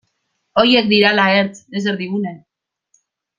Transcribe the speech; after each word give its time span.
Horiek 0.61 0.87
direla 0.93 1.25
ertz, 1.41 1.61
ez 1.81 1.85
erdigune. 1.93 2.33